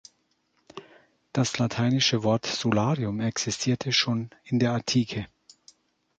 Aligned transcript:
Das 1.31 1.59
lateinische 1.59 2.23
Wort 2.23 2.47
"solarium" 2.47 3.19
existierte 3.19 3.91
schon 3.91 4.31
in 4.45 4.57
der 4.57 4.71
Antike. 4.71 5.27